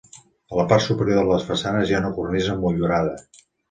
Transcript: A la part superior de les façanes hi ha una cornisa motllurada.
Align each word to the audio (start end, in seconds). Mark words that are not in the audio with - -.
A 0.53 0.57
la 0.59 0.65
part 0.71 0.85
superior 0.85 1.21
de 1.23 1.27
les 1.33 1.47
façanes 1.51 1.87
hi 1.95 1.99
ha 1.99 2.03
una 2.05 2.13
cornisa 2.19 2.61
motllurada. 2.67 3.19